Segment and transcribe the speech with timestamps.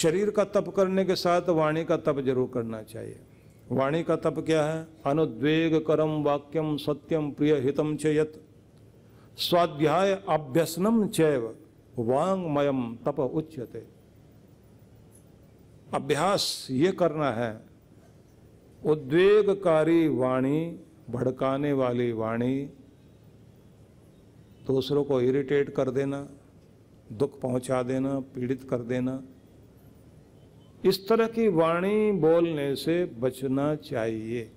[0.00, 3.20] शरीर का तप करने के साथ वाणी का तप ज़रूर करना चाहिए।
[3.72, 4.86] वाणी का तप क्या है?
[5.06, 8.32] अनुद्वेग करम वाक्यम सत्यम प्रिय हितम च यत।
[9.38, 11.46] स्वाध्याय अभ्यसनम चैव
[11.98, 13.84] वांगमयम तप उच्यते।
[15.94, 17.52] अभ्यास ये करना है।
[18.82, 20.60] उद्वेगकारी वाणी,
[21.10, 22.54] भड़काने वाली वाणी,
[24.66, 26.26] दूसरों को इरिटेट कर देना,
[27.14, 29.22] दुख पहुँचा देना, पीड़ित कर देना
[30.84, 34.50] इस तरह की वाणी बोलने से बचना चाहिए।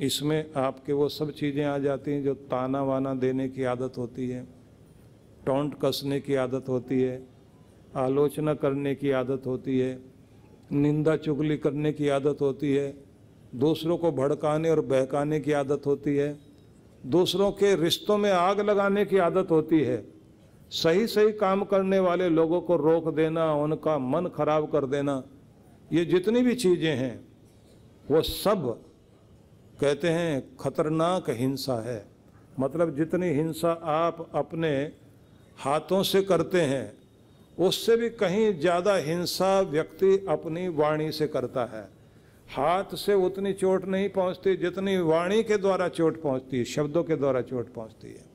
[0.00, 4.28] इसमें आपके वो सब चीज़ें आ जाती हैं जो ताना वाना देने की आदत होती
[4.28, 4.44] है,
[5.46, 7.22] टोंट कसने की आदत होती है,
[7.96, 9.98] आलोचना करने की आदत होती है,
[10.72, 12.94] निंदा चुगली करने की आदत होती है,
[13.54, 16.38] दूसरों को भड़काने और बहकाने की आदत होती है,
[17.06, 20.19] दूसरों के रिश्तों में आग लगाने की आदत होती है।
[20.72, 25.22] सही सही काम करने वाले लोगों को रोक देना, उनका मन खराब कर देना,
[25.90, 27.20] ये जितनी भी चीज़ें हैं,
[28.10, 28.66] वो सब
[29.80, 32.04] कहते हैं खतरनाक हिंसा है।
[32.60, 34.70] मतलब जितनी हिंसा आप अपने
[35.58, 36.92] हाथों से करते हैं,
[37.58, 41.88] उससे भी कहीं ज़्यादा हिंसा व्यक्ति अपनी वाणी से करता है।
[42.48, 47.16] हाथ से उतनी चोट नहीं पहुँचती, जितनी वाणी के द्वारा चोट पहुँचती है, शब्दों के
[47.16, 48.28] द्वारा चोट पहुँचती है।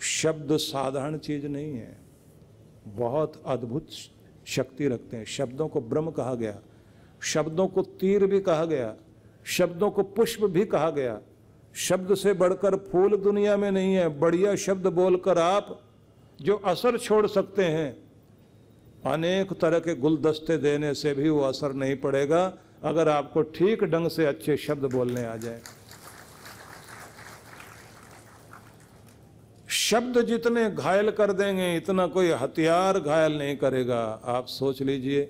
[0.00, 1.98] शब्द साधारण चीज़ नहीं है।
[2.86, 3.86] बहुत अद्भुत
[4.46, 6.60] शक्ति रखते हैं। शब्दों को ब्रह्म कहा गया।
[7.20, 8.96] शब्दों को तीर भी कहा गया।
[9.44, 11.20] शब्दों को पुष्प भी कहा गया।
[11.74, 15.82] शब्द से बढ़कर फूल दुनिया में नहीं है। बढ़िया शब्द बोलकर आप
[16.42, 18.06] जो असर छोड़ सकते हैं,
[19.12, 24.08] अनेक तरह के गुलदस्ते देने से भी वो असर नहीं पड़ेगा। अगर आपको ठीक ढंग
[24.08, 25.60] से अच्छे शब्द बोलने आ जाए।
[29.86, 35.22] शब्द जितने घायल कर देंगे, इतना कोई हथियार घायल नहीं करेगा। आप सोच लीजिए,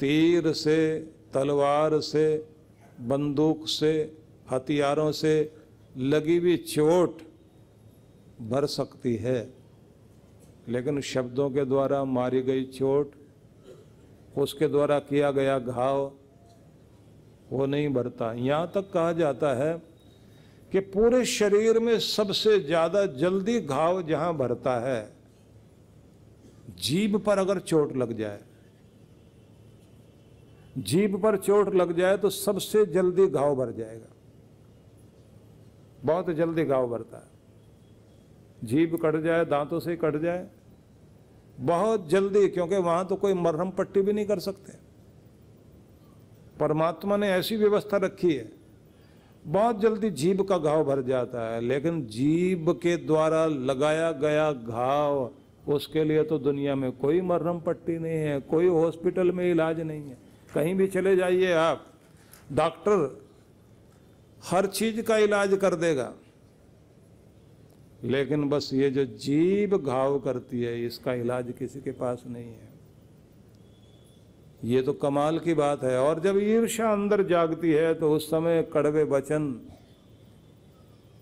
[0.00, 0.98] तीर से,
[1.34, 2.26] तलवार से,
[3.00, 3.92] बंदूक से,
[4.50, 5.34] हथियारों से
[5.96, 7.18] लगी हुई चोट
[8.40, 9.52] भर सकती है।
[10.68, 13.12] लेकिन शब्दों के द्वारा मारी गई चोट,
[14.38, 16.12] उसके द्वारा किया गया घाव,
[17.50, 19.89] वो नहीं भरता यहाँ तक कहा जाता है
[20.72, 25.12] कि पूरे शरीर में सबसे ज़्यादा जल्दी घाव जहाँ भरता है,
[26.78, 28.40] जीभ पर अगर चोट लग जाए,
[30.78, 34.14] जीभ पर चोट लग जाए तो सबसे जल्दी घाव भर जाएगा।
[36.04, 37.28] बहुत जल्दी घाव भरता है।
[38.62, 40.46] जीभ कट जाए, दांतों से कट जाए,
[41.60, 44.72] बहुत जल्दी, क्योंकि वहाँ तो कोई मरहम पट्टी भी नहीं कर सकते।
[46.58, 48.59] परमात्मा ने ऐसी व्यवस्था रखी है
[49.44, 55.30] बहुत जल्दी जीभ का घाव भर जाता है, लेकिन जीभ के द्वारा लगाया गया घाव,
[55.68, 60.02] उसके लिए तो दुनिया में कोई मरहम पट्टी नहीं है, कोई हॉस्पिटल में इलाज नहीं
[60.02, 60.18] है।
[60.54, 61.86] कहीं भी चले जाइए आप,
[62.52, 63.20] डॉक्टर
[64.44, 66.12] हर चीज़ का इलाज कर देगा।
[68.04, 72.69] लेकिन बस ये जो जीभ घाव करती है, इसका इलाज किसी के पास नहीं है।
[74.64, 78.62] ये तो कमाल की बात है। और जब ईर्ष्या अंदर जागती है तो उस समय
[78.72, 79.60] कड़वे वचन,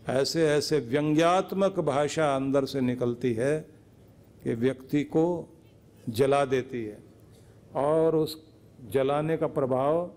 [0.09, 3.59] ऐसे ऐसे व्यंग्यात्मक भाषा अंदर से निकलती है
[4.44, 5.25] कि व्यक्ति को
[6.09, 6.98] जला देती है।
[7.77, 8.37] और उस
[8.93, 10.10] जलाने का प्रभाव,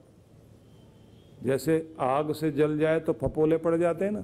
[1.44, 4.22] जैसे आग से जल जाए तो फपोले पड़ जाते हैं ना।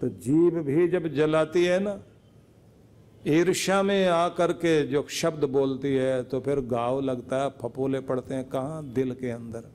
[0.00, 2.00] तो जीभ भी जब जलाती है ना
[3.26, 8.34] ईर्ष्या में आकर के जो शब्द बोलती है तो फिर गाव लगता है फपोले पड़ते
[8.34, 8.92] हैं, कहाँ?
[8.92, 9.72] दिल के अंदर।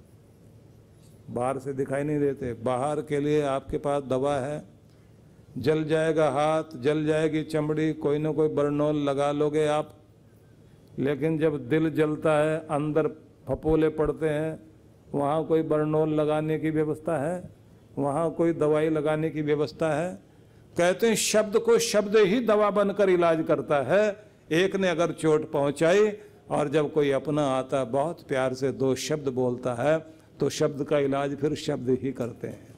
[1.30, 4.64] बाहर से दिखाई नहीं देते। बाहर के लिए आपके पास दवा है।
[5.58, 9.94] जल जाएगा हाथ, जल जाएगी चमड़ी, कोई ना कोई बर्नौल लगा लोगे आप।
[11.00, 13.08] लेकिन जब दिल जलता है, अंदर
[13.48, 14.60] फपोले पड़ते हैं,
[15.14, 17.50] वहाँ कोई बर्नौल लगाने की व्यवस्था है?
[17.98, 20.25] वहाँ कोई दवाई लगाने की व्यवस्था है?
[20.78, 24.04] कहते हैं, शब्द को शब्द ही दवा बनकर इलाज करता है।
[24.54, 26.10] एक ने अगर चोट पहुंचाई
[26.52, 29.98] और जब कोई अपना आता, बहुत प्यार से दो शब्द बोलता है
[30.40, 32.74] तो शब्द का इलाज फिर शब्द ही करते हैं।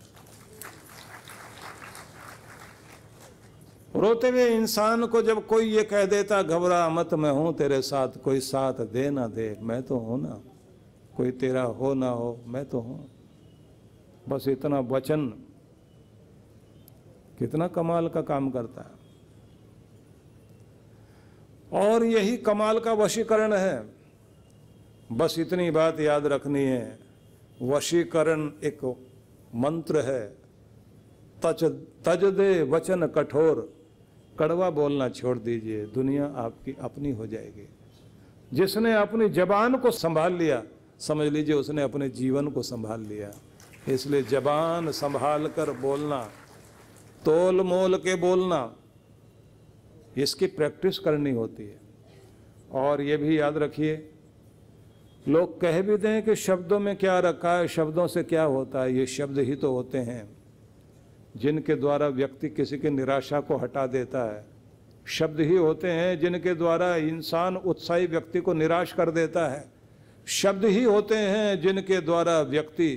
[3.96, 8.22] रोते हुए इंसान को जब कोई ये कह देता, घबरा मत, मैं हूँ तेरे साथ,
[8.24, 10.40] कोई साथ दे ना दे, मैं तो हूँ ना।
[11.18, 13.10] कोई तेरा हो ना हो, मैं तो हूँ।
[14.30, 15.32] बस इतना वचन
[17.40, 18.98] कितना कमाल का काम करता है।
[21.84, 23.90] और यही कमाल का वशीकरण है।
[25.12, 27.00] बस इतनी बात याद रखनी है।
[27.62, 28.96] वशीकरण एक
[29.56, 30.38] मंत्र है।
[31.46, 31.64] तज
[32.06, 33.78] तज दे वचन कठोर।
[34.40, 37.70] कड़वा बोलना छोड़ दीजिए। दुनिया आपकी अपनी हो जाएगी।
[38.54, 40.64] जिसने अपनी जबान को संभाल लिया,
[41.00, 43.32] समझ लीजिए उसने अपने जीवन को संभाल लिया।
[43.94, 46.30] इसलिए जबान संभाल कर बोलना
[47.28, 48.76] तोल मोल के बोलना,
[50.18, 51.80] इसकी प्रैक्टिस करनी होती है।
[52.74, 53.96] और ये भी याद रखिए,
[55.28, 58.96] लोग कह भी दें कि शब्दों में क्या रखा है, शब्दों से क्या होता है,
[58.96, 60.28] ये शब्द ही तो होते हैं।
[61.38, 64.46] जिनके द्वारा व्यक्ति किसी की निराशा को हटा देता है,
[65.08, 69.64] शब्द ही होते हैं जिनके द्वारा इंसान उत्साही व्यक्ति को निराश कर देता है।
[70.28, 72.90] शब्द ही होते हैं जिनके द्वारा व्यक्ति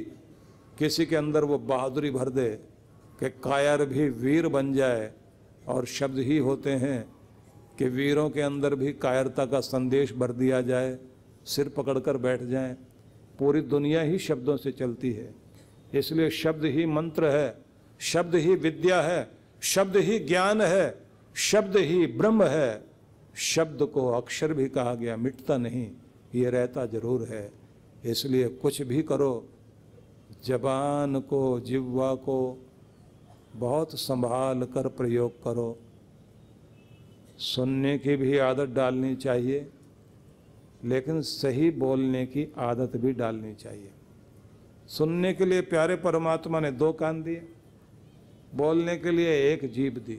[0.78, 2.69] किसी के अंदर वो बहादुरी भर दे।
[3.20, 5.10] कि कायर भी वीर बन जाए,
[5.68, 7.04] और शब्द ही होते हैं
[7.78, 10.98] कि वीरों के अंदर भी कायरता का संदेश भर दिया जाए,
[11.46, 12.74] सिर पकड़कर बैठ जाएँ।
[13.38, 15.32] पूरी दुनिया ही शब्दों से चलती है।
[15.94, 17.56] इसलिए शब्द ही मंत्र है,
[18.00, 19.30] शब्द ही विद्या है,
[19.62, 20.94] शब्द ही ज्ञान है,
[21.34, 22.84] शब्द ही ब्रह्म है।
[23.34, 25.90] शब्द को अक्षर भी कहा गया, मिटता नहीं,
[26.34, 27.50] ये रहता ज़रूर है।
[28.04, 29.48] इसलिए कुछ भी करो,
[30.44, 32.38] जबान को, जिह्वा को
[33.54, 35.78] बहुत संभाल कर प्रयोग करो।
[37.38, 39.66] सुनने की भी आदत डालनी चाहिए,
[40.84, 43.90] लेकिन सही बोलने की आदत भी डालनी चाहिए।
[44.88, 47.42] सुनने के लिए प्यारे परमात्मा ने दो कान दिए,
[48.54, 50.14] बोलने के लिए एक जीभ दी।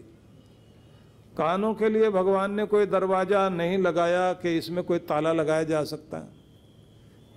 [1.38, 5.84] कानों के लिए भगवान ने कोई दरवाज़ा नहीं लगाया कि इसमें कोई ताला लगाया जा
[5.84, 6.40] सकता। है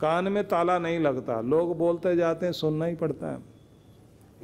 [0.01, 3.54] कान में ताला नहीं लगता, लोग बोलते जाते हैं, सुनना ही पड़ता है।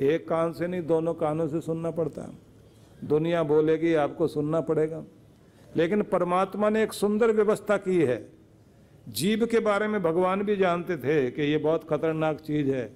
[0.01, 5.05] एक कान से नहीं, दोनों कानों से सुनना पड़ता है। दुनिया बोलेगी, आपको सुनना पड़ेगा।
[5.77, 8.29] लेकिन परमात्मा ने एक सुंदर व्यवस्था की है।
[9.09, 12.93] जीव के बारे में भगवान भी जानते थे कि ये बहुत खतरनाक चीज़ है।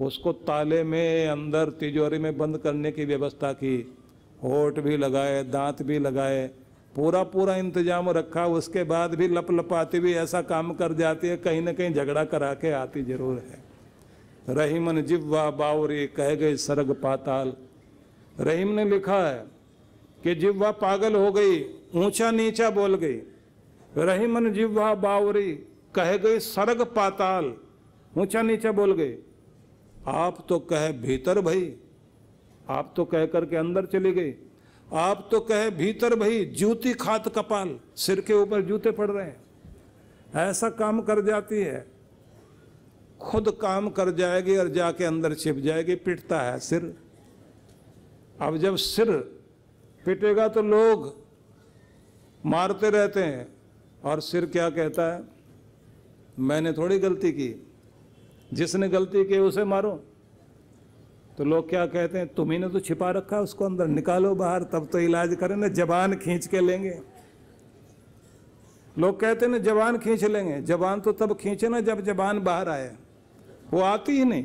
[0.00, 3.96] उसको ताले में, अंदर तिजोरी में बंद करने की व्यवस्था की।
[4.42, 6.50] होठ भी लगाए, दांत भी लगाए
[6.96, 11.36] पूरा पूरा इंतज़ाम रखा। उसके बाद भी लप लपाती भी ऐसा काम कर जाती है,
[11.36, 13.69] कहीं ना कहीं झगड़ा करा के आती ज़रूर है।
[14.48, 17.52] रहीमन जिब्वा बावरी, कह गए सरग पाताल।
[18.40, 19.44] रहीम ने लिखा है
[20.24, 21.60] कि जिब्वा पागल हो गई,
[21.94, 23.20] ऊँचा नीचा बोल गई।
[23.96, 25.52] रहीमन जिब्वा बावरी,
[25.94, 27.52] कह गई सरग पाताल,
[28.18, 29.14] ऊँचा नीचा बोल गई
[30.06, 31.74] आप तो कहे भीतर भाई,
[32.68, 34.34] आप तो कह करके अंदर चली गई।
[34.92, 40.48] आप तो कहे भीतर भाई, जूती खात कपाल, सिर के ऊपर जूते पड़ रहे हैं।
[40.48, 41.86] ऐसा काम कर जाती है।
[43.22, 46.96] खुद काम कर जाएगी और जाके अंदर छिप जाएगी, पिटता है सिर।
[48.40, 49.10] अब जब सिर
[50.06, 51.16] पिटेगा तो लोग
[52.46, 53.48] मारते रहते हैं
[54.04, 55.22] और सिर क्या कहता है?
[56.38, 57.66] मैंने थोड़ी गलती की।
[58.52, 60.04] जिसने गलती की उसे मारो।
[61.38, 62.34] तो लोग क्या कहते हैं?
[62.34, 66.14] तुम्ही ने तो छिपा रखा उसको अंदर, निकालो बाहर, तब तो इलाज करें, ना जबान
[66.14, 67.00] खींच के लेंगे।
[68.98, 72.68] लोग कहते हैं ना, जबान खींच लेंगे। जबान तो तब खींचे ना जब जबान बाहर
[72.68, 72.96] आए।
[73.72, 74.44] वो आती ही नहीं।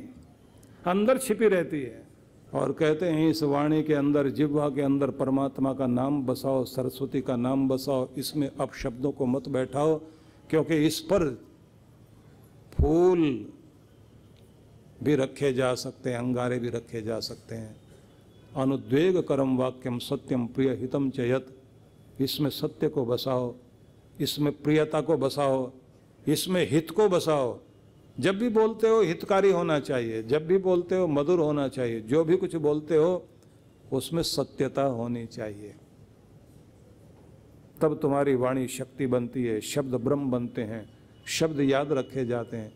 [0.88, 2.06] अंदर छिपी रहती है।
[2.54, 7.22] और कहते हैं, इस वाणी के अंदर, जिह्वा के अंदर परमात्मा का नाम बसाओ, सरस्वती
[7.22, 10.02] का नाम बसाओ, इसमें अब शब्दों को मत बैठाओ,
[10.50, 11.42] क्योंकि इस पर
[12.74, 13.46] फूल
[15.04, 17.76] भी रखे जा सकते हैं, अंगारे भी रखे जा सकते हैं।
[18.58, 21.48] अनुद्वेग करम वाक्यम सत्यम प्रिय हितम चयत
[22.22, 23.56] इसमें सत्य को बसाओ,
[24.22, 25.72] इसमें प्रियता को बसाओ,
[26.28, 27.60] इसमें हित को बसाओ
[28.20, 32.24] जब भी बोलते हो हितकारी होना चाहिए, जब भी बोलते हो मधुर होना चाहिए, जो
[32.24, 33.26] भी कुछ बोलते हो,
[33.94, 35.76] उसमें सत्यता होनी चाहिए।
[37.82, 40.86] तब तुम्हारी वाणी शक्ति बनती है, शब्द ब्रह्म बनते हैं,
[41.28, 42.72] शब्द याद रखे जाते हैं।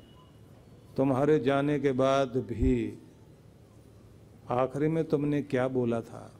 [0.97, 2.99] तुम्हारे जाने के बाद भी
[4.49, 6.31] आखिरी में तुमने क्या बोला था,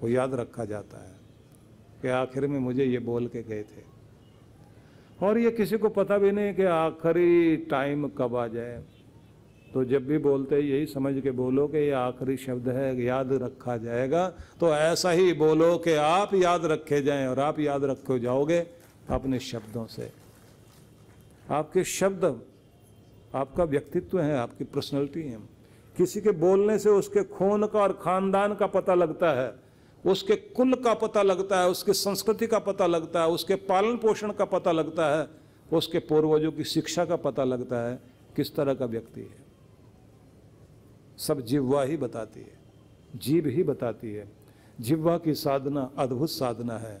[0.00, 1.16] वो याद रखा जाता है
[2.02, 3.91] कि आखिर में मुझे ये बोल के गए थे।
[5.22, 8.82] और ये किसी को पता भी नहीं कि आखिरी टाइम कब आ जाए।
[9.74, 13.76] तो जब भी बोलते यही समझ के बोलो कि ये आखिरी शब्द है, याद रखा
[13.76, 14.28] जाएगा।
[14.60, 18.66] तो ऐसा ही बोलो कि आप याद रखे जाएँ और आप याद रखे जाओगे
[19.10, 20.12] अपने शब्दों से।
[21.50, 22.42] आपके शब्द,
[23.34, 25.38] आपका व्यक्तित्व है, आपकी पर्सनैलिटी है।
[25.96, 29.61] किसी के बोलने से उसके खून का और खानदान का पता लगता है।
[30.06, 34.32] उसके कुल का पता लगता है, उसके संस्कृति का पता लगता है, उसके पालन पोषण
[34.32, 35.28] का पता लगता है,
[35.72, 37.98] उसके पूर्वजों की शिक्षा का पता लगता है,
[38.36, 39.42] किस तरह का व्यक्ति है।
[41.18, 42.62] सब जिह्वा ही बताती है
[43.16, 44.32] जीव ही बताती है।
[44.80, 47.00] जिह्वा की साधना, अद्भुत साधना है।